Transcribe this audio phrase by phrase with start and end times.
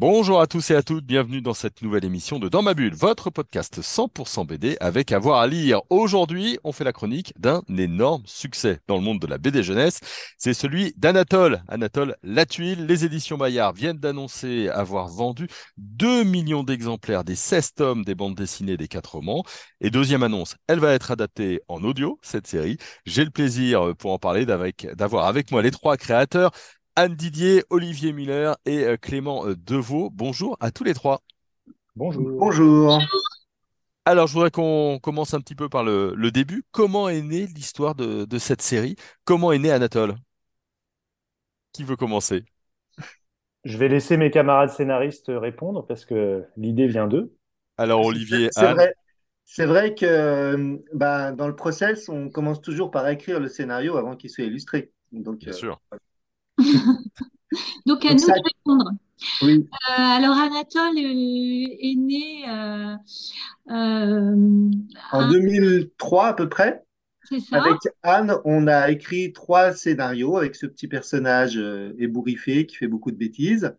[0.00, 2.94] Bonjour à tous et à toutes, bienvenue dans cette nouvelle émission de Dans ma bulle,
[2.94, 5.82] votre podcast 100% BD avec avoir à lire.
[5.90, 10.00] Aujourd'hui, on fait la chronique d'un énorme succès dans le monde de la BD jeunesse.
[10.38, 11.62] C'est celui d'Anatole.
[11.68, 18.02] Anatole Latuile, les éditions Bayard viennent d'annoncer avoir vendu 2 millions d'exemplaires des 16 tomes
[18.02, 19.44] des bandes dessinées des 4 romans.
[19.82, 22.78] Et deuxième annonce, elle va être adaptée en audio, cette série.
[23.04, 26.52] J'ai le plaisir pour en parler d'avoir avec moi les trois créateurs.
[26.96, 30.10] Anne Didier, Olivier Miller et euh, Clément euh, Deveau.
[30.10, 31.22] Bonjour à tous les trois.
[31.96, 32.28] Bonjour.
[32.38, 33.00] Bonjour.
[34.04, 36.64] Alors, je voudrais qu'on commence un petit peu par le, début.
[36.72, 38.96] Comment est née l'histoire de, cette série?
[39.24, 40.14] Comment est né Anatole?
[41.72, 42.44] Qui veut commencer?
[43.64, 47.34] Je vais laisser mes camarades scénaristes répondre parce que l'idée vient d'eux.
[47.76, 48.94] Alors, Olivier, c'est vrai.
[49.52, 54.14] C'est vrai que bah, dans le process, on commence toujours par écrire le scénario avant
[54.14, 54.92] qu'il soit illustré.
[55.10, 55.80] Donc, Bien euh, sûr.
[57.86, 58.90] Donc, à nous de répondre.
[59.42, 59.66] Oui.
[59.90, 62.48] Euh, alors, Anatole est né.
[62.48, 62.96] Euh,
[63.70, 64.70] euh,
[65.12, 66.84] en 2003 à peu près.
[67.24, 67.62] C'est ça.
[67.62, 71.60] Avec Anne, on a écrit trois scénarios avec ce petit personnage
[71.98, 73.76] ébouriffé qui fait beaucoup de bêtises.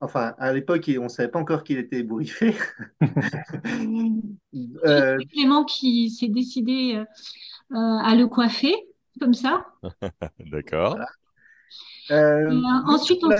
[0.00, 2.54] Enfin, à l'époque, on ne savait pas encore qu'il était ébouriffé.
[4.52, 7.02] C'est Clément qui s'est décidé
[7.72, 8.74] à le coiffer,
[9.18, 9.66] comme ça.
[10.50, 10.96] D'accord.
[10.96, 11.04] Euh, euh,
[12.10, 13.30] ensuite, on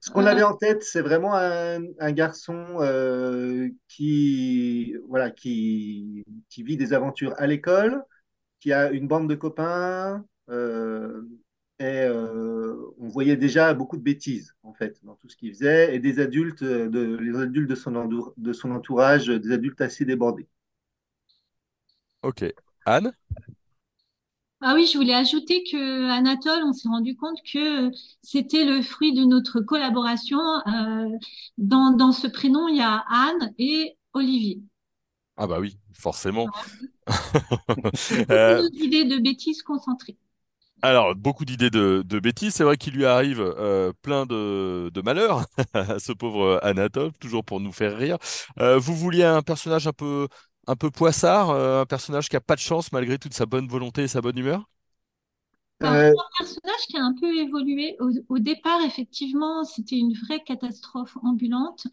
[0.00, 6.76] Ce qu'on avait en tête, c'est vraiment un, garçon euh, qui, voilà, qui, qui, vit
[6.76, 8.02] des aventures à l'école,
[8.60, 14.98] qui a une bande de copains, et on voyait déjà beaucoup de bêtises, en fait,
[15.04, 18.70] dans tout ce qu'il faisait, et des adultes, de, les adultes de son, de son
[18.72, 20.48] entourage, des adultes assez débordés.
[22.22, 22.44] Ok.
[22.84, 23.12] Anne?
[24.60, 27.90] Ah oui, je voulais ajouter que Anatole, on s'est rendu compte que
[28.22, 30.40] c'était le fruit de notre collaboration.
[30.66, 31.08] Euh,
[31.58, 34.60] dans, dans, ce prénom, il y a Anne et Olivier.
[35.36, 36.48] Ah bah oui, forcément.
[38.30, 38.68] euh...
[38.70, 40.18] d'idées de bêtises concentrées.
[40.82, 42.54] Alors, beaucoup d'idées de, de, bêtises.
[42.54, 45.44] C'est vrai qu'il lui arrive euh, plein de, de malheurs
[45.74, 48.16] à ce pauvre Anatole, toujours pour nous faire rire.
[48.60, 50.28] Euh, vous vouliez un personnage un peu
[50.68, 53.66] un peu poissard, euh, un personnage qui a pas de chance malgré toute sa bonne
[53.66, 54.68] volonté et sa bonne humeur?
[55.82, 57.96] Euh, un personnage qui a un peu évolué.
[58.28, 61.86] Au, départ, effectivement, c'était une vraie catastrophe ambulante.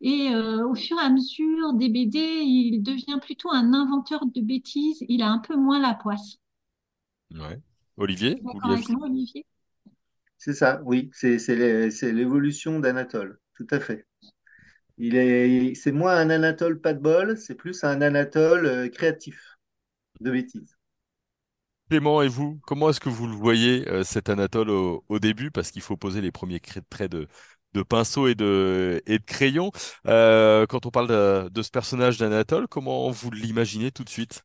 [0.00, 4.40] Et euh, au fur et à mesure des BD, il devient plutôt un inventeur de
[4.40, 5.04] bêtises.
[5.08, 6.38] Il a un peu moins la poisse.
[7.30, 7.60] Ouais.
[7.96, 8.42] Olivier,
[9.00, 9.46] Olivier?
[10.36, 11.10] C'est ça, oui.
[11.12, 14.07] C'est l'évolution d'Anatole, tout à fait.
[14.98, 19.56] Il est, c'est moins un Anatole pas de bol, c'est plus un Anatole euh, créatif
[20.20, 20.76] de bêtises.
[21.88, 25.50] Clément et vous, comment est-ce que vous le voyez euh, cet Anatole au, début?
[25.52, 26.60] Parce qu'il faut poser les premiers
[26.90, 27.28] traits de,
[27.74, 29.70] de pinceau et de, et de crayon.
[30.06, 31.08] Euh, quand on parle
[31.50, 34.42] de, ce personnage d'Anatole, comment vous l'imaginez tout de suite?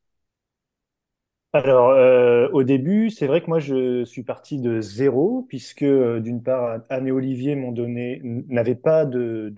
[1.51, 6.79] Alors, au début, c'est vrai que moi, je suis parti de zéro, puisque d'une part,
[6.89, 9.53] Anne et Olivier m'ont donné, n'avaient pas de,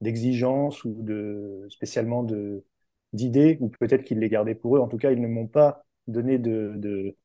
[0.00, 2.64] d'exigence ou de spécialement de
[3.12, 4.80] d'idées ou peut-être qu'ils les gardaient pour eux.
[4.80, 7.16] En tout cas, ils ne m'ont pas donné de, de,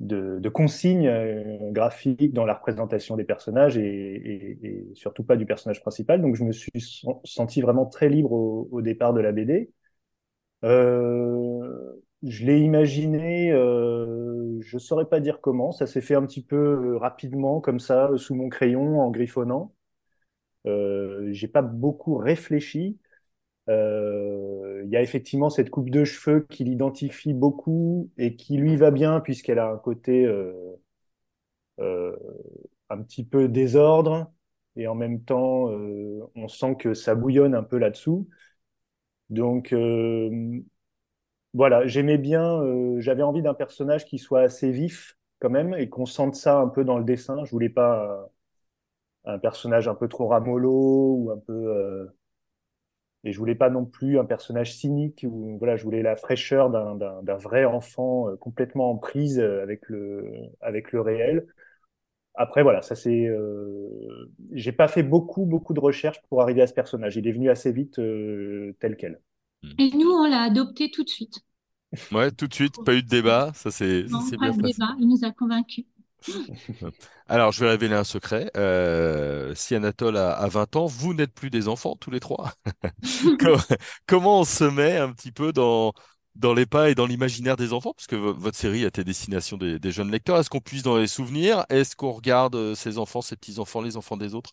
[0.00, 6.20] de, consignes euh, graphiques dans la représentation des personnages et, surtout pas du personnage principal.
[6.22, 9.70] Donc, je me suis senti vraiment très libre au, départ de la BD.
[10.64, 15.72] Euh, je l'ai imaginé, euh, je saurais pas dire comment.
[15.72, 19.74] Ça s'est fait un petit peu euh, rapidement, comme ça, sous mon crayon, en griffonnant.
[20.66, 22.98] Euh, j'ai pas beaucoup réfléchi.
[23.70, 28.76] Euh, il y a effectivement cette coupe de cheveux qui l'identifie beaucoup et qui lui
[28.76, 30.26] va bien puisqu'elle a un côté
[31.80, 32.16] euh,
[32.90, 34.32] un petit peu désordre
[34.76, 35.68] et en même temps
[36.34, 38.28] on sent que ça bouillonne un peu là-dessous.
[39.30, 39.72] Donc
[41.54, 42.60] voilà, j'aimais bien,
[42.98, 46.68] j'avais envie d'un personnage qui soit assez vif quand même et qu'on sente ça un
[46.68, 47.44] peu dans le dessin.
[47.44, 48.28] Je voulais pas
[49.24, 52.06] un personnage un peu trop ramolo ou un peu euh...
[53.24, 56.70] et je voulais pas non plus un personnage cynique ou voilà je voulais la fraîcheur
[56.70, 60.30] d'un vrai enfant euh, complètement en prise euh, avec le
[60.60, 61.46] avec le réel.
[62.34, 64.30] Après voilà ça c'est euh...
[64.52, 67.16] j'ai pas fait beaucoup beaucoup de recherches pour arriver à ce personnage.
[67.16, 69.20] Il est venu assez vite euh, tel quel.
[69.78, 71.40] Et nous on l'a adopté tout de suite.
[72.12, 73.52] Ouais tout de suite pas eu de débat.
[73.54, 74.02] Ça c'est
[74.38, 74.94] pas de débat.
[74.98, 75.86] Il nous a convaincus
[77.28, 78.50] Alors, je vais révéler un secret.
[78.56, 82.52] Euh, si Anatole a, a 20 ans, vous n'êtes plus des enfants, tous les trois.
[83.40, 83.56] Co-
[84.06, 85.92] Comment on se met un petit peu dans,
[86.36, 87.94] dans les pas et dans l'imaginaire des enfants?
[87.94, 90.38] Parce que vo- votre série a été destination des, des jeunes lecteurs.
[90.38, 91.64] Est-ce qu'on puise dans les souvenirs?
[91.70, 94.52] Est-ce qu'on regarde euh, ses enfants, ses petits-enfants, les enfants des autres,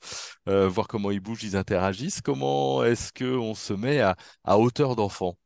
[0.49, 2.21] euh, voir comment ils bougent, ils interagissent?
[2.21, 5.37] Comment est-ce qu'on se met à, à hauteur d'enfant?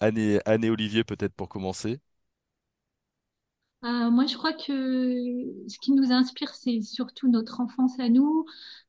[0.00, 2.00] Anne Anne et Olivier, peut-être pour commencer.
[3.84, 4.62] Euh, moi, je crois que
[5.68, 8.44] ce qui nous inspire, c'est surtout notre enfance à nous.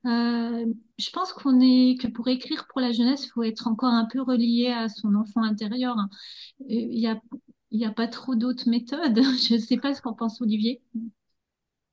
[0.05, 0.65] Euh,
[0.97, 4.05] je pense qu'on est que pour écrire pour la jeunesse, il faut être encore un
[4.05, 5.95] peu relié à son enfant intérieur.
[5.99, 7.19] Euh, Il y a,
[7.71, 9.17] il y a pas trop d'autres méthodes.
[9.49, 10.81] Je ne sais pas ce qu'en pense Olivier.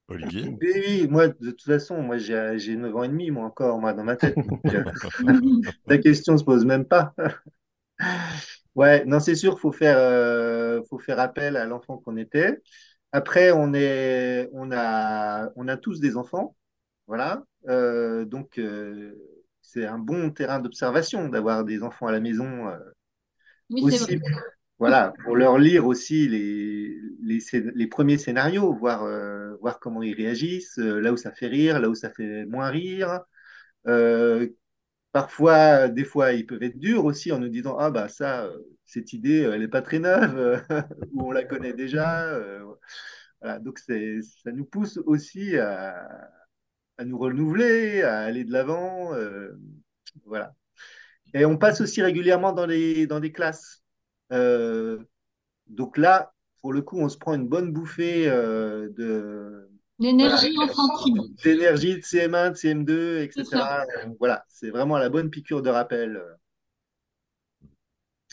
[0.09, 0.49] Olivier?
[0.61, 3.79] Oui, oui, moi, de toute façon, moi, j'ai j'ai 9 ans et demi, moi, encore,
[3.81, 4.39] moi, dans ma tête.
[4.47, 4.63] Donc,
[5.87, 7.15] la question se pose même pas.
[8.75, 12.61] Ouais, non, c'est sûr, faut faire, euh, faut faire appel à l'enfant qu'on était.
[13.13, 16.57] Après, on est, on a, on a tous des enfants,
[17.07, 17.45] voilà.
[17.69, 19.15] Euh, donc, euh,
[19.63, 22.69] c'est un bon terrain d'observation d'avoir des enfants à la maison
[23.71, 24.19] Oui, aussi, vrai.
[24.79, 27.41] voilà, pour leur lire aussi les, les,
[27.75, 29.07] les premiers scénarios, voir,
[29.61, 33.21] voir comment ils réagissent, là où ça fait rire, là où ça fait moins rire.
[35.17, 38.45] Euh, Parfois, des fois, ils peuvent être durs aussi en nous disant, ah bah ça,
[38.47, 40.59] euh, cette idée, euh, elle n'est pas très neuve, euh,
[41.13, 42.25] ou on la connaît déjà.
[42.35, 42.65] euh,
[43.41, 43.59] voilà.
[43.61, 43.95] Donc, ça
[44.53, 46.09] nous pousse aussi à,
[47.05, 49.15] nous renouveler, à aller de l'avant.
[49.15, 49.53] euh,
[50.27, 50.55] voilà.
[51.35, 53.83] Et on passe aussi régulièrement dans les, dans des classes.
[54.33, 54.99] Euh,
[55.69, 56.33] donc là,
[56.63, 59.71] pour le coup, on se prend une bonne bouffée euh, de,
[60.19, 63.69] voilà, L'énergie enfantine, d'énergie de CM1, de CM2, c'est ça.
[63.69, 63.83] etc.
[64.05, 66.23] Euh, Voilà, c'est vraiment la bonne piqûre de rappel.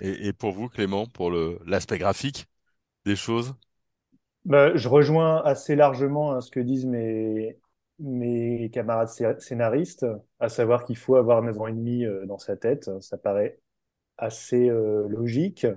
[0.01, 2.45] Et, et pour vous, Clément, pour l'aspect graphique
[3.05, 3.55] des choses?
[4.45, 7.57] Bah, je rejoins assez largement hein, ce que disent mes,
[7.99, 10.05] mes camarades scé- scénaristes,
[10.39, 12.89] à savoir qu'il faut avoir 9 ans et demi euh, dans sa tête.
[13.01, 13.59] Ça paraît
[14.17, 15.67] assez euh, logique.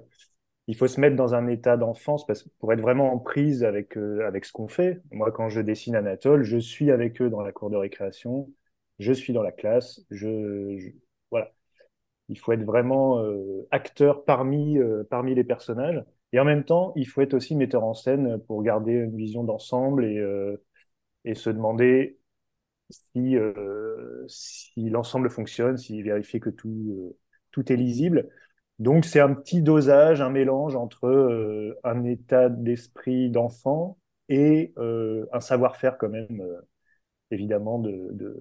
[0.66, 3.96] Il faut se mettre dans un état d'enfance parce, pour être vraiment en prise avec,
[3.98, 5.00] euh, avec ce qu'on fait.
[5.12, 8.50] Moi, quand je dessine Anatole, je suis avec eux dans la cour de récréation,
[8.98, 10.90] je suis dans la classe, je,
[11.30, 11.52] voilà.
[12.28, 16.02] Il faut être vraiment euh, acteur parmi, euh, parmi les personnages.
[16.32, 19.44] Et en même temps, il faut être aussi metteur en scène pour garder une vision
[19.44, 20.56] d'ensemble et, euh,
[21.24, 22.18] et se demander
[22.90, 26.68] si, euh, si l'ensemble fonctionne, si vérifier que tout,
[26.98, 27.16] euh,
[27.50, 28.28] tout est lisible.
[28.78, 33.98] Donc, c'est un petit dosage, un mélange entre euh, un état d'esprit d'enfant
[34.28, 36.60] et euh, un savoir-faire quand même, euh,
[37.30, 38.36] évidemment, de, de,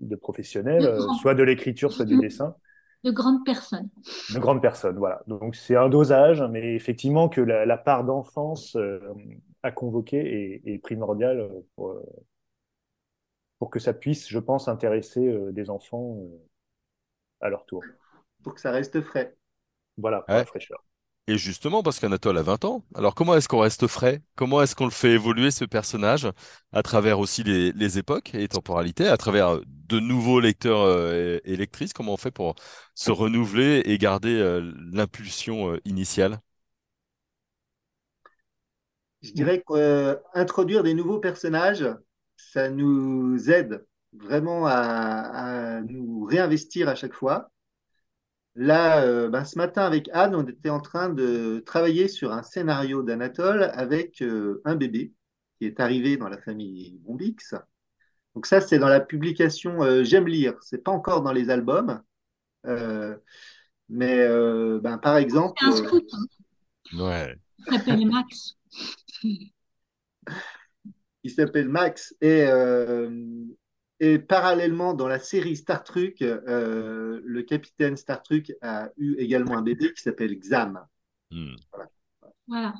[0.00, 2.56] de professionnel, De euh, soit de l'écriture, soit du dessin.
[3.04, 3.90] de grandes personnes.
[4.34, 5.22] De grandes personnes, voilà.
[5.26, 9.00] Donc c'est un dosage, mais effectivement que la, la part d'enfance euh,
[9.62, 12.00] à convoquer est, est primordiale pour,
[13.58, 16.38] pour que ça puisse, je pense, intéresser euh, des enfants euh,
[17.40, 17.82] à leur tour.
[18.42, 19.36] pour que ça reste frais.
[19.96, 20.84] Voilà, pour la fraîcheur.
[21.26, 24.22] Et justement, parce qu'Anatole a 20 ans, alors comment est-ce qu'on reste frais?
[24.36, 26.28] Comment est-ce qu'on le fait évoluer, ce personnage,
[26.72, 31.40] à travers aussi les, les époques et temporalités, à travers euh, de nouveaux lecteurs euh,
[31.44, 31.94] et, et lectrices?
[31.94, 32.54] Comment on fait pour
[32.94, 36.40] se renouveler et garder euh, l'impulsion euh, initiale?
[39.22, 41.86] Je dirais qu'introduire des nouveaux personnages,
[42.36, 44.72] ça nous aide vraiment à,
[45.76, 47.50] à nous réinvestir à chaque fois.
[48.56, 52.42] Là, euh, ben, ce matin avec Anne, on était en train de travailler sur un
[52.42, 55.12] scénario d'Anatole avec euh, un bébé
[55.58, 57.54] qui est arrivé dans la famille Bombix.
[58.34, 60.54] Donc ça, c'est dans la publication euh, J'aime lire.
[60.60, 62.02] C'est pas encore dans les albums,
[62.66, 63.16] Euh,
[63.88, 66.26] mais euh, ben, par exemple, C'est un euh, scout, hein.
[66.98, 67.36] Ouais.
[67.58, 68.56] Il s'appelle Max.
[71.22, 73.10] il s'appelle Max et, euh,
[74.04, 79.56] et parallèlement dans la série Star Trek, euh, le capitaine Star Trek a eu également
[79.56, 80.86] un bébé qui s'appelle Xam.
[81.30, 81.54] Hmm.
[82.46, 82.74] Voilà.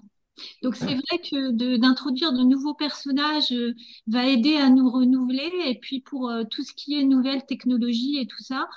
[0.62, 3.75] Donc c'est vrai que d'introduire de nouveaux personnages euh,
[4.07, 8.19] va aider à nous renouveler et puis pour euh, tout ce qui est nouvelles technologies
[8.19, 8.69] et tout ça,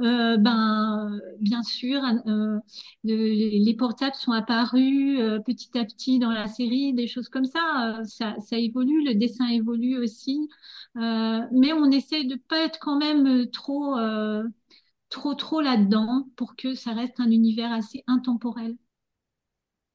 [0.00, 2.02] euh, ben bien sûr
[3.04, 8.00] le- les portables sont apparus petit à petit dans la série, des choses comme ça,
[8.04, 10.48] ça, évolue, le dessin évolue aussi,
[10.96, 13.94] mais on essaie de pas être quand même trop
[15.08, 18.76] trop trop là-dedans pour que ça reste un univers assez intemporel.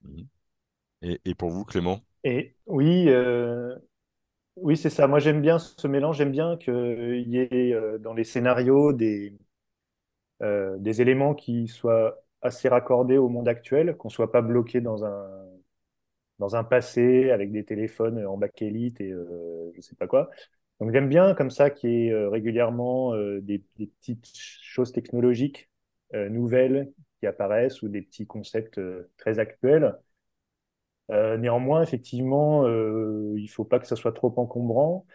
[0.04, 0.39] Hmm.
[1.02, 2.02] Et, pour vous, Clément?
[2.24, 3.76] Et oui, euh,
[4.58, 5.08] oui, c'est ça.
[5.08, 6.18] Moi, j'aime bien ce mélange.
[6.18, 9.38] J'aime bien qu'il y ait euh, dans les scénarios des,
[10.42, 15.04] euh, des éléments qui soient assez raccordés au monde actuel, qu'on soit pas bloqué dans
[15.06, 15.28] un,
[16.40, 20.30] dans un passé avec des téléphones en bakélite et euh, je sais pas quoi.
[20.80, 25.70] Donc j'aime bien comme ça qu'il y ait euh, régulièrement euh, des, petites choses technologiques
[26.14, 28.80] euh, nouvelles qui apparaissent ou des petits concepts
[29.18, 29.98] très actuels.
[31.10, 35.06] Néanmoins, effectivement, il faut pas que ça soit trop encombrant.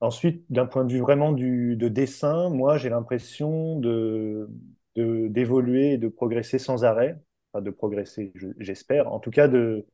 [0.00, 4.48] Ensuite, d'un point de vue vraiment du, de dessin, moi, j'ai l'impression de
[4.96, 7.18] d'évoluer et de progresser sans arrêt.
[7.52, 9.12] Enfin, de progresser, j'espère.
[9.12, 9.86] En tout cas, de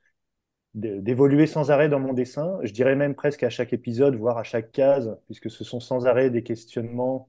[0.75, 2.59] d'évoluer sans arrêt dans mon dessin.
[2.63, 6.07] Je dirais même presque à chaque épisode, voire à chaque case, puisque ce sont sans
[6.07, 7.29] arrêt des questionnements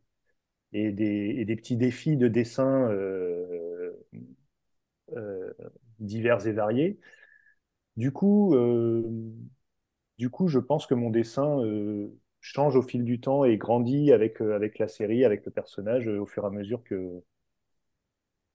[0.74, 3.92] et des, et des petits défis de dessin euh,
[5.18, 5.54] euh,
[6.00, 7.00] divers et variés.
[7.98, 9.04] Du coup, euh,
[10.18, 12.08] du coup, je pense que mon dessin euh,
[12.40, 16.08] change au fil du temps et grandit avec, euh, avec la série, avec le personnage,
[16.08, 17.22] au fur et à mesure que,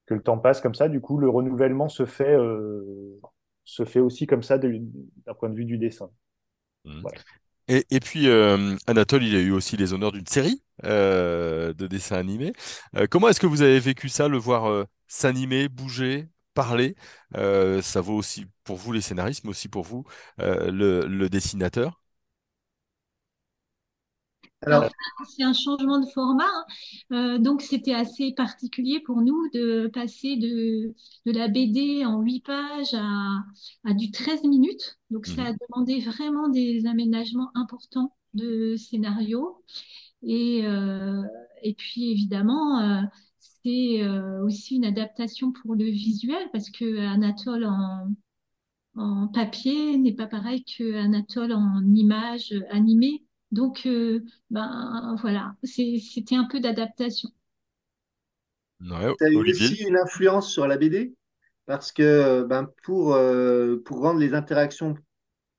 [0.05, 0.89] que le temps passe comme ça.
[0.89, 2.35] Du coup, le renouvellement se fait
[3.69, 6.09] se fait aussi comme ça d'un point de vue du dessin.
[6.85, 7.03] Mmh.
[7.67, 8.29] Et, et, puis,
[8.87, 12.53] Anatole, il a eu aussi les honneurs d'une série de dessins animés.
[13.11, 16.95] Comment est-ce que vous avez vécu ça, le voir s'animer, bouger, parler
[17.37, 20.05] euh, Ça vaut aussi pour vous les scénaristes, mais aussi pour vous
[20.39, 22.01] le, le dessinateur
[24.65, 24.89] alors,
[25.35, 26.65] c'est un changement de format, hein.
[27.13, 30.95] euh, donc c'était assez particulier pour nous de passer de,
[31.27, 33.43] de la BD en 8 pages à,
[33.85, 34.97] à du 13 minutes.
[35.11, 35.57] Donc ça a mhm.
[35.69, 39.63] demandé vraiment des aménagements importants de scénario.
[40.23, 41.21] Et, euh,
[41.61, 43.01] et puis évidemment, euh,
[43.67, 48.07] c'est euh, aussi une adaptation pour le visuel parce que Anatole en,
[48.95, 53.25] en papier n'est pas pareil que Anatole en image animée.
[53.51, 57.29] Donc, euh, ben voilà, c'était un peu d'adaptation.
[58.81, 61.13] Ouais, tu as eu aussi une influence sur la BD
[61.65, 64.95] parce que ben, pour, euh, pour rendre les interactions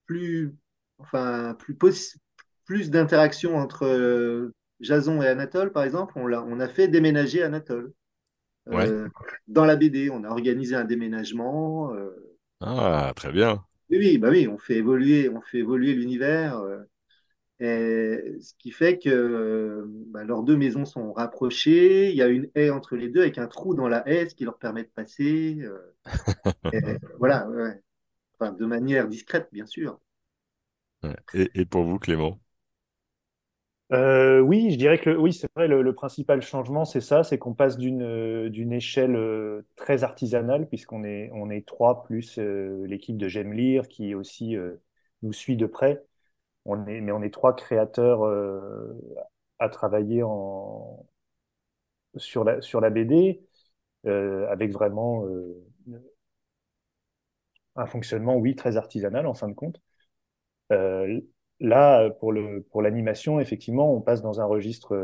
[0.05, 0.55] plus,
[0.99, 1.77] enfin, plus,
[2.65, 7.43] plus d'interactions entre euh, Jason et Anatole, par exemple, on a, on a fait déménager
[7.43, 7.93] Anatole.
[9.47, 11.93] dans la BD, on a organisé un déménagement.
[12.61, 13.63] ah, très bien.
[13.89, 16.61] Oui, bah oui, on fait évoluer, on fait évoluer l'univers.
[17.61, 22.09] Et ce qui fait que bah, leurs deux maisons sont rapprochées.
[22.09, 24.35] Il y a une haie entre les deux avec un trou dans la haie, ce
[24.35, 25.59] qui leur permet de passer.
[25.61, 25.93] Euh,
[27.19, 27.81] voilà, ouais.
[28.39, 29.99] enfin, de manière discrète, bien sûr.
[31.33, 32.39] Et, et, pour vous, Clément?
[33.91, 35.67] Euh, Oui, je dirais que oui, c'est vrai.
[35.67, 40.67] Le, le, principal changement, c'est ça, c'est qu'on passe d'une d'une échelle euh, très artisanale,
[40.67, 44.75] puisqu'on est on est trois plus euh, l'équipe de J'aime lire qui aussi euh,
[45.23, 46.03] nous suit de près
[46.65, 48.93] on est, mais on est trois créateurs euh,
[49.59, 51.05] à travailler en,
[52.17, 53.41] sur, la, sur la BD,
[54.05, 55.63] euh, avec vraiment euh,
[57.75, 59.81] un fonctionnement, oui, très artisanal en fin de compte.
[61.59, 64.95] Là, pour le, pour l'animation, effectivement, on passe dans un registre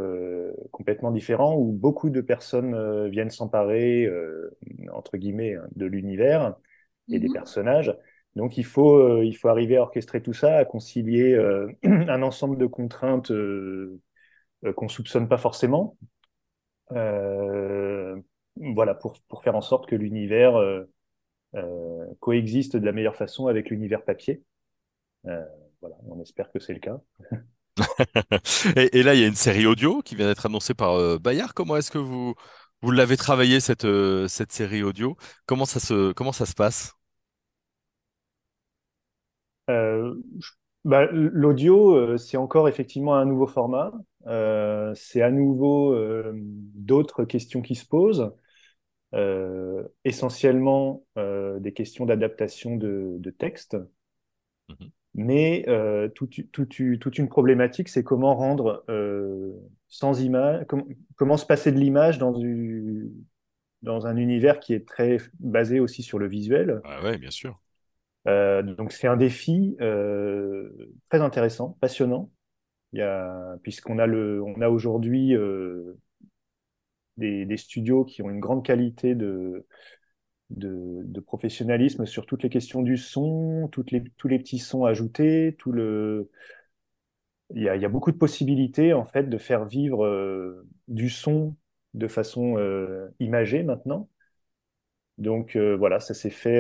[0.72, 4.10] complètement différent où beaucoup de personnes viennent s'emparer,
[4.94, 6.56] entre guillemets, hein, de l'univers
[7.10, 7.34] et des mhm.
[7.34, 7.96] personnages.
[8.36, 12.22] Donc il faut, euh, il faut arriver à orchestrer tout ça, à concilier euh, un
[12.22, 14.00] ensemble de contraintes euh,
[14.76, 15.98] qu'on soupçonne pas forcément.
[18.58, 20.56] voilà, pour, pour faire en sorte que l'univers
[22.20, 24.44] coexiste de la meilleure façon avec l'univers papier.
[25.88, 27.00] Voilà, on espère que c'est le cas.
[28.76, 31.54] et, et, là, il y a une série audio qui vient d'être annoncée par Bayard.
[31.54, 32.36] Comment est-ce que vous,
[32.82, 33.88] vous l'avez travaillé cette,
[34.28, 35.18] cette série audio?
[35.46, 36.94] Comment ça se, comment ça se passe?
[39.70, 40.16] Euh,
[40.84, 43.92] bah, L'audio, euh, c'est encore effectivement un nouveau format.
[44.28, 48.34] Euh, c'est à nouveau euh, d'autres questions qui se posent,
[49.14, 53.78] euh, essentiellement des questions d'adaptation de, de, texte.
[54.70, 54.92] Mm-hmm.
[55.16, 55.66] Mais
[56.14, 58.84] toute, toute, toute, une problématique, c'est comment rendre
[59.88, 60.84] sans image, com
[61.16, 63.10] comment se passer de l'image dans, du,
[63.82, 66.82] dans un univers qui est très basé aussi sur le visuel.
[66.84, 67.60] Ah ouais, bien sûr.
[68.28, 70.70] Euh, donc c'est un défi euh,
[71.10, 72.32] très intéressant, passionnant.
[73.62, 75.98] Puisqu'on a le, on a aujourd'hui euh,
[77.18, 79.66] des, des, studios qui ont une grande qualité de,
[80.50, 84.86] de, de, professionnalisme sur toutes les questions du son, toutes les, tous les petits sons
[84.86, 86.30] ajoutés, tout le,
[87.54, 90.68] il y a, il y a beaucoup de possibilités en fait de faire vivre euh,
[90.88, 91.56] du son
[91.94, 94.10] de façon euh, imagée maintenant.
[95.18, 96.60] Donc voilà, ça s'est fait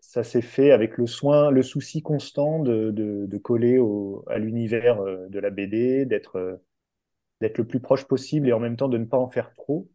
[0.00, 4.38] ça s'est fait avec le soin, le souci constant de, de, de coller au, à
[4.38, 6.56] l'univers euh, de la BD, d'être euh,
[7.40, 9.88] d'être le plus proche possible et en même temps de ne pas en faire trop.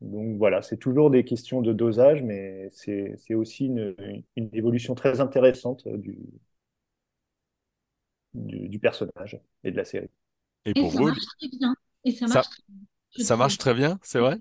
[0.00, 3.94] Donc voilà, c'est toujours des questions de dosage, mais c'est c'est aussi une,
[4.36, 6.16] une évolution très intéressante du,
[8.34, 10.10] du, du personnage et de la série.
[10.66, 11.74] Et Et pour ça vous, marche très bien.
[12.04, 13.38] Et ça ça, marche très bien, je ça trouve.
[13.38, 14.38] marche très bien, c'est vrai?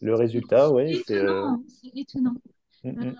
[0.00, 2.34] Le résultat, c'est euh, étonnant, c'est étonnant.
[2.84, 3.16] mm, Euh, mm.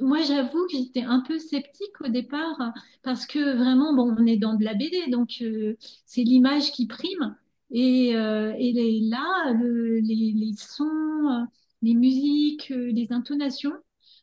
[0.00, 2.70] moi, j'avoue que j'étais un peu sceptique au départ euh,
[3.02, 6.86] parce que vraiment, bon, on est dans de la BD, donc euh, c'est l'image qui
[6.86, 7.36] prime.
[7.70, 10.84] Et, euh, et les- là, le- les, les sons,
[11.30, 11.44] euh,
[11.82, 13.72] les musiques, euh, les intonations,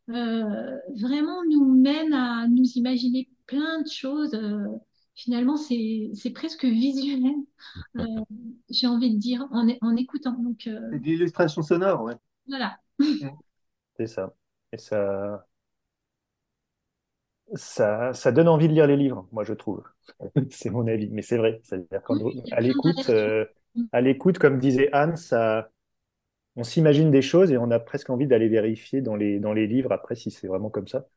[0.10, 4.34] euh, vraiment nous mènent à nous imaginer plein de choses.
[4.36, 4.66] euh,
[5.16, 7.24] finalement, c'est, presque visuel,
[7.98, 8.06] euh,
[8.70, 10.34] j'ai envie de dire, en, en écoutant.
[10.40, 12.16] Donc, euh, C'est de l'illustration sonore, ouais.
[12.48, 12.80] voilà.
[13.98, 14.34] C'est ça.
[14.72, 15.48] Et ça,
[17.56, 19.84] ça, ça donne envie de lire les livres, moi je trouve.
[20.52, 21.60] C'est mon avis, mais c'est vrai.
[21.64, 22.02] C'est-à-dire
[22.50, 23.46] qu'à Oui, l'écoute, euh,
[23.92, 25.72] à l'écoute, comme disait Anne, ça,
[26.56, 29.68] on s'imagine des choses et on a presque envie d'aller vérifier dans les, dans les
[29.68, 31.08] livres après si c'est vraiment comme ça.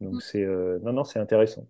[0.00, 1.68] Donc c'est, euh, non, non, c'est intéressant.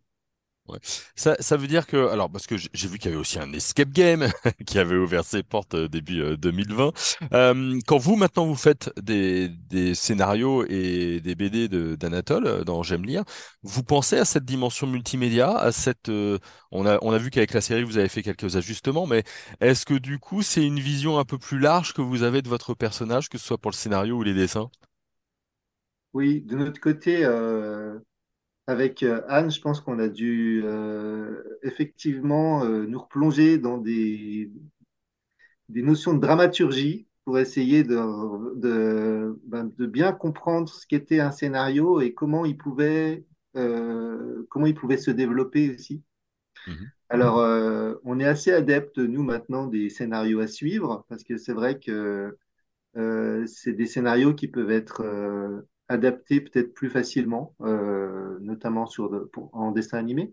[1.14, 3.52] Ça, ça veut dire que, alors, parce que j'ai vu qu'il y avait aussi un
[3.52, 4.28] escape game
[4.66, 6.92] qui avait ouvert ses portes euh, début euh, 2020.
[7.34, 9.50] Euh, quand vous, maintenant, vous faites des,
[9.94, 13.24] scénarios et des BD de- d'Anatole euh, dans J'aime lire,
[13.62, 16.38] vous pensez à cette dimension multimédia, à cette, euh,
[16.70, 19.22] on a, on a vu qu'avec la série, vous avez fait quelques ajustements, mais
[19.60, 22.48] est-ce que du coup, c'est une vision un peu plus large que vous avez de
[22.48, 24.70] votre personnage, que ce soit pour le scénario ou les dessins?
[26.14, 27.98] Oui, de notre côté, euh,
[28.66, 34.50] avec euh, Anne, je pense qu'on a dû euh, effectivement euh, nous replonger dans des,
[35.68, 37.96] des notions de dramaturgie pour essayer de,
[38.58, 43.24] de, ben, de bien comprendre ce qu'était un scénario et comment il pouvait,
[43.56, 46.02] euh, comment il pouvait se développer aussi.
[46.66, 46.90] Mhm.
[47.10, 47.36] Alors,
[48.02, 52.36] on est assez adepte, nous, maintenant, des scénarios à suivre, parce que c'est vrai que
[53.46, 55.04] c'est des scénarios qui peuvent être
[55.88, 60.32] adaptés peut-être plus facilement, euh, notamment sur en dessin animé.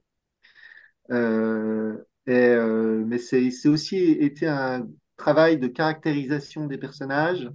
[1.11, 1.97] Euh,
[2.29, 7.49] euh, mais c'est aussi été un travail de caractérisation des personnages.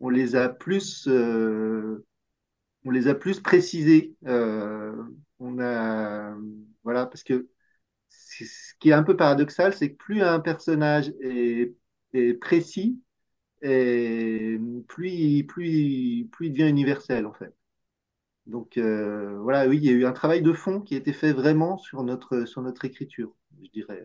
[0.00, 4.14] On les a plus, on les a plus précisés.
[5.38, 6.34] On a,
[6.82, 7.48] voilà, parce que
[8.08, 11.74] ce qui est un peu paradoxal, c'est que plus un personnage est
[12.40, 12.98] précis,
[13.62, 17.54] et plus, il- plus, il- plus il devient universel, en fait.
[18.46, 21.12] Donc euh, voilà, oui, il y a eu un travail de fond qui a été
[21.12, 24.04] fait vraiment sur notre, sur notre écriture, je dirais.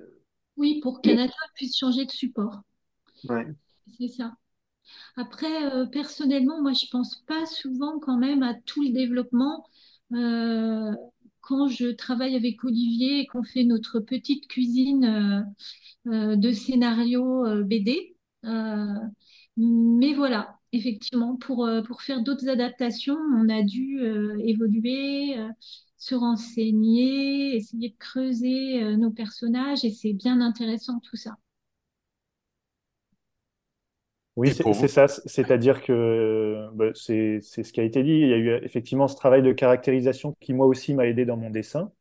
[0.56, 2.62] Oui, pour qu'Anatole puisse changer de support.
[3.24, 3.56] Ouais.
[4.00, 4.34] C'est ça.
[5.18, 9.66] Après, euh, personnellement, moi, je pense pas souvent quand même à tout le développement.
[10.14, 10.94] Euh,
[11.42, 15.46] quand je travaille avec Olivier et qu'on fait notre petite cuisine
[16.06, 18.16] de scénarios euh, BD.
[19.62, 25.48] Mais voilà, effectivement, pour, euh, pour faire d'autres adaptations, on a dû euh, évoluer, euh,
[25.98, 31.38] se renseigner, essayer de creuser euh, nos personnages et c'est bien intéressant tout ça.
[34.38, 35.08] Oui, c'est ça.
[35.08, 38.12] C'est-à-dire que bah, c'est c'est ce qui a été dit.
[38.12, 41.38] Il y a eu effectivement ce travail de caractérisation qui, moi aussi, m'a aidé dans
[41.38, 41.92] mon dessin.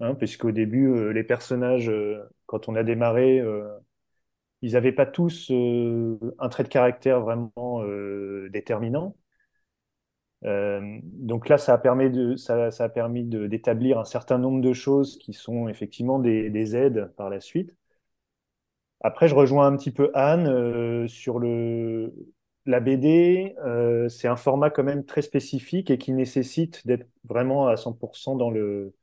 [0.00, 3.68] Hein, puisqu'au début, euh, les personnages, euh, quand on a démarré, euh,
[4.62, 9.16] ils n'avaient pas tous euh, un trait de caractère vraiment euh, déterminant.
[10.44, 16.18] Euh, donc là, ça a permis d'établir un certain nombre de choses qui sont effectivement
[16.18, 17.76] des, des aides par la suite.
[19.02, 22.12] Après, je rejoins un petit peu Anne sur le,
[22.66, 23.54] la BD.
[24.10, 28.50] c'est un format quand même très spécifique et qui nécessite d'être vraiment à 100% dans
[28.50, 28.94] le,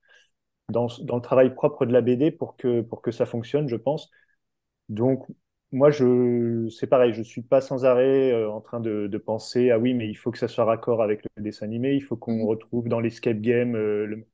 [0.70, 4.12] dans le travail propre de la BD pour que, pour que ça fonctionne, je pense.
[4.90, 5.28] Donc,
[5.72, 9.70] moi, je, c'est pareil, je suis pas sans arrêt euh, en train de, de penser,
[9.72, 12.16] ah oui, mais il faut que ça soit raccord avec le dessin animé, il faut
[12.18, 12.46] qu'on Mhm.
[12.48, 13.76] retrouve dans l'escape game.
[13.76, 14.28] euh, le-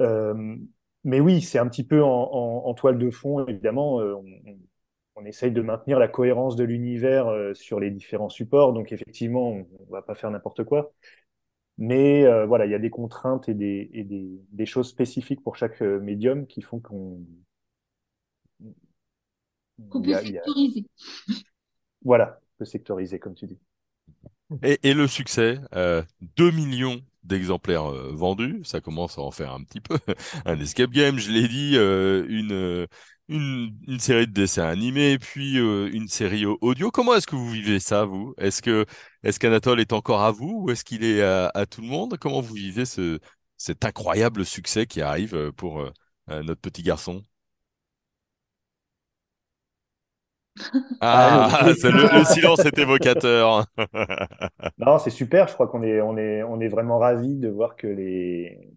[0.00, 0.56] euh,
[1.04, 4.00] mais oui, c'est un petit peu en, en- en toile de fond, évidemment.
[4.00, 4.58] euh, on, on-
[5.16, 9.48] on essaye de maintenir la cohérence de l'univers euh, sur les différents supports, donc effectivement,
[9.52, 10.92] on, on va pas faire n'importe quoi.
[11.78, 15.42] Mais euh, voilà, il y a des contraintes et des, et des, des choses spécifiques
[15.42, 17.20] pour chaque médium qui font qu'on
[19.88, 20.86] Qu'on peut a, sectoriser.
[22.04, 23.58] voilà, on peut sectoriser, comme tu dis.
[24.62, 26.02] Et, et le succès, euh,
[26.36, 29.98] 2 millions d'exemplaires euh, vendus, ça commence à en faire un petit peu.
[30.44, 32.86] Un escape game, je l'ai dit, euh, une, euh,
[33.28, 36.90] une, une série de dessins animés, puis euh, une série au- audio.
[36.90, 38.34] Comment est-ce que vous vivez ça, vous?
[38.38, 38.84] Est-ce que
[39.22, 42.18] est-ce qu'Anatole est encore à vous ou est-ce qu'il est à, à tout le monde?
[42.20, 43.18] Comment vous vivez ce,
[43.56, 45.90] cet incroyable succès qui arrive euh, pour euh,
[46.30, 47.22] euh, notre petit garçon?
[51.00, 51.48] Ah,
[51.80, 53.66] c'est le, le silence est évocateur.
[54.78, 55.46] Non, c'est super.
[55.48, 58.72] Je crois qu'on est, on est, on est vraiment ravis de voir que les,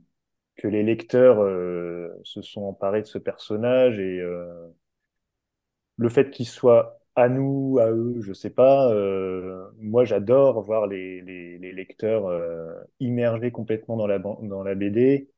[0.58, 4.70] que les lecteurs euh, se sont emparés de ce personnage et euh,
[5.98, 8.92] le fait qu'il soit à nous, à eux, je sais pas.
[8.94, 14.76] euh, moi, j'adore voir les, les, les lecteurs euh, immergés complètement dans la, dans la
[14.76, 15.30] BD,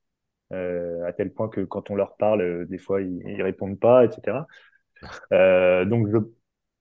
[0.54, 3.80] euh, à tel point que quand on leur parle, euh, des fois, ils, ils répondent
[3.80, 4.48] pas, etc.
[5.34, 6.18] Euh, donc, je,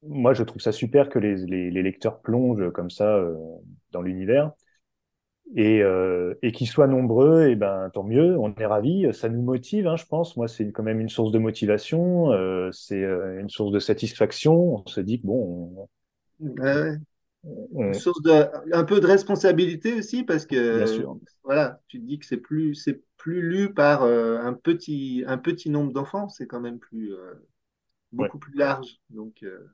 [0.02, 3.34] moi, je trouve ça super que les, les, les lecteurs plongent comme ça euh,
[3.92, 4.52] dans l'univers.
[5.56, 9.40] Et, euh, et qu'ils soient nombreux, et ben tant mieux, on est ravis, ça nous
[9.40, 10.36] motive, hein, je pense.
[10.36, 14.54] Moi, c'est quand même une source de motivation, euh, c'est une source de satisfaction.
[14.76, 15.88] On se dit que bon,
[16.42, 22.00] on, on- source de, un peu de responsabilité aussi, parce bien que sûr, voilà, tu
[22.00, 26.28] te dis que c'est plus, c'est plus lu par un petit, un petit nombre d'enfants,
[26.28, 27.12] c'est quand même plus,
[28.14, 28.98] euh, ouais, beaucoup plus large.
[29.10, 29.68] Donc, euh.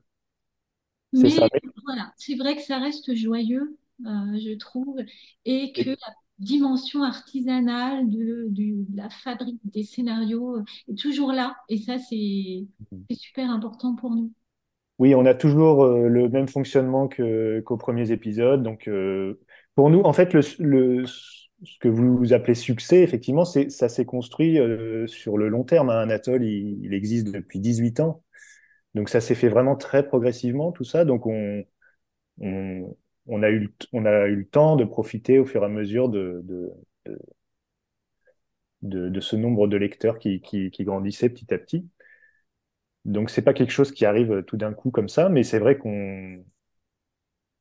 [1.13, 1.49] Mais
[1.85, 4.97] voilà, c'est vrai que ça reste joyeux, euh, je trouve,
[5.45, 11.31] et que Et- la dimension artisanale de, du- de la fabrique des scénarios est toujours
[11.31, 11.55] là.
[11.69, 12.67] Et ça, c'est
[13.09, 14.33] c'est super important pour nous.
[14.97, 18.63] Oui, on a toujours euh, le même fonctionnement qu'aux premiers épisodes.
[18.63, 19.39] Donc, euh,
[19.75, 24.05] pour nous, en fait, le, le, ce que vous appelez succès, effectivement, c'est, ça s'est
[24.05, 25.89] construit euh, sur le long terme.
[25.89, 25.99] hein.
[26.01, 28.23] Anatole, il, il existe depuis 18 ans.
[28.95, 31.05] Donc, ça s'est fait vraiment très progressivement, tout ça.
[31.05, 31.65] Donc, on,
[32.41, 35.63] on, on a eu, le t- on a eu le temps de profiter au fur
[35.63, 36.71] et à mesure de, de,
[37.07, 37.19] de,
[38.83, 41.85] de, de ce nombre de lecteurs qui, qui, qui grandissait petit à petit.
[43.05, 45.77] Donc, c'est pas quelque chose qui arrive tout d'un coup comme ça, mais c'est vrai
[45.77, 46.43] qu'on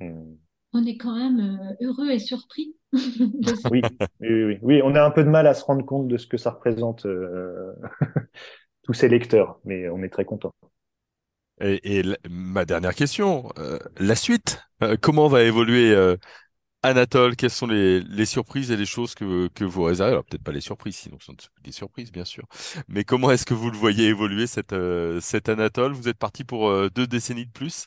[0.01, 0.39] on-
[0.75, 3.87] On est quand même euh, heureux et surpris de oui,
[4.21, 4.59] oui.
[4.63, 6.51] Oui, on a un peu de mal à se rendre compte de ce que ça
[6.51, 7.73] représente, euh,
[8.85, 10.53] tous ces lecteurs, mais on est très content.
[11.61, 16.17] Et, et la- ma dernière question, euh, la suite, Euh, comment va évoluer euh,
[16.83, 17.37] Anatole?
[17.37, 20.13] Quelles sont les, les surprises et les choses que, que vous réservez?
[20.13, 22.45] Alors peut-être pas les surprises, sinon ce sont des surprises, bien sûr.
[22.89, 25.93] Mais comment est-ce que vous le voyez évoluer, cet, euh, cet Anatole?
[25.95, 27.87] Vous êtes parti pour deux décennies de plus?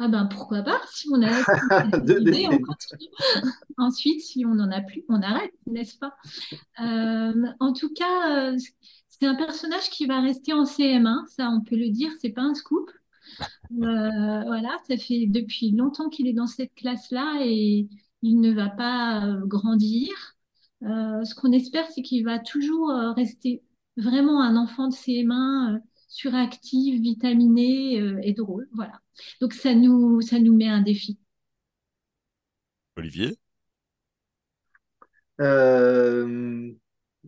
[0.00, 1.42] Ah ben pourquoi pas, si on a,
[2.32, 3.08] si on continue.
[3.78, 6.14] Ensuite, si on n'en a plus, on arrête, n'est-ce pas?
[7.60, 8.52] En tout cas,
[9.20, 12.42] c'est un personnage qui va rester en CM1, ça on peut le dire, c'est pas
[12.42, 12.90] un scoop.
[13.72, 17.88] Euh, voilà, ça fait depuis longtemps qu'il est dans cette classe-là et
[18.22, 20.10] il ne va pas euh, grandir.
[20.84, 23.62] Euh, ce qu'on espère, c'est qu'il va toujours rester
[23.98, 25.78] vraiment un enfant de CM1, euh,
[26.08, 28.68] suractif, vitaminé euh, et drôle.
[28.72, 29.00] Voilà.
[29.40, 31.18] Donc ça nous, ça nous met un défi.
[32.96, 33.38] Olivier?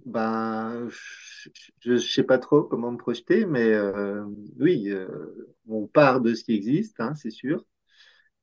[0.06, 0.88] Ben,
[1.80, 4.24] je ne sais pas trop comment me projeter, mais euh,
[4.58, 5.08] oui, euh,
[5.68, 7.64] on part de ce qui existe, hein, c'est sûr.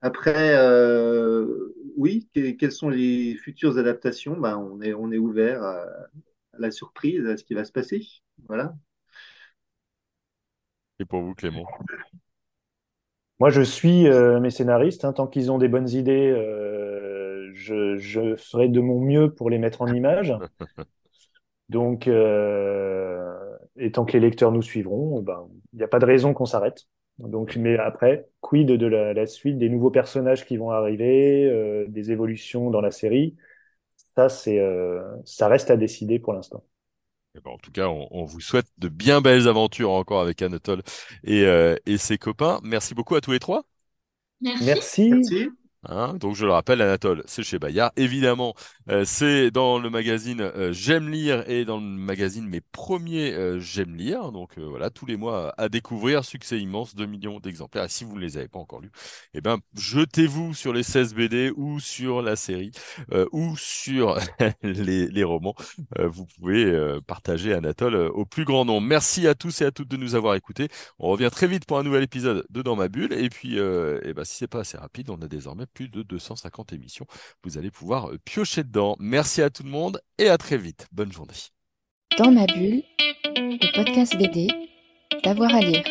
[0.01, 4.37] Après, euh, oui, que- quelles sont les futures adaptations?
[4.39, 7.71] Ben, on est, on est ouvert à, à la surprise, à ce qui va se
[7.73, 8.05] passer.
[8.47, 8.75] Voilà.
[10.99, 11.65] Et pour vous, Clément?
[13.39, 17.97] Moi, je suis euh, mes scénaristes, hein, tant qu'ils ont des bonnes idées, euh, je,
[17.97, 20.33] je ferai de mon mieux pour les mettre en image.
[21.69, 26.05] Donc, euh, et tant que les lecteurs nous suivront, ben, il n'y a pas de
[26.05, 26.87] raison qu'on s'arrête.
[27.19, 31.85] Donc, mais après, quid de la, la suite, des nouveaux personnages qui vont arriver, euh,
[31.89, 33.35] des évolutions dans la série,
[34.15, 36.63] ça, c'est, euh, ça reste à décider pour l'instant.
[37.35, 40.41] Eh ben, en tout cas, on, on vous souhaite de bien belles aventures encore avec
[40.41, 40.81] Anatole
[41.23, 42.59] et, euh, et ses copains.
[42.63, 43.63] Merci beaucoup à tous les trois.
[44.41, 45.09] Merci.
[45.09, 45.09] Merci.
[45.09, 45.66] Merci.
[45.89, 47.93] Hein, donc je le rappelle, Anatole, c'est chez Bayard.
[47.95, 48.55] Évidemment,
[48.89, 53.59] euh, c'est dans le magazine euh, J'aime lire et dans le magazine Mes premiers euh,
[53.61, 54.33] J'aime lire.
[54.33, 57.85] Donc euh, voilà, tous les mois à découvrir, succès immense, 2 millions d'exemplaires.
[57.85, 58.91] Et si vous ne les avez pas encore lus,
[59.33, 62.71] eh ben jetez-vous sur les 16 BD ou sur la série
[63.13, 64.17] euh, ou sur
[64.63, 65.55] les, les romans.
[65.99, 68.85] Euh, vous pouvez partager Anatole au plus grand nombre.
[68.85, 70.67] Merci à tous et à toutes de nous avoir écoutés.
[70.99, 73.13] On revient très vite pour un nouvel épisode de Dans ma bulle.
[73.13, 76.73] Et puis, eh ben, si c'est pas assez rapide, on a désormais plus de 250
[76.73, 77.05] émissions.
[77.43, 78.95] Vous allez pouvoir euh, piocher dedans.
[78.99, 80.87] Merci à tout le monde et à très vite.
[80.91, 81.35] Bonne journée.
[82.17, 82.81] Dans ma bulle,
[83.35, 84.47] le podcast BD,
[85.23, 85.83] d'avoir à lire.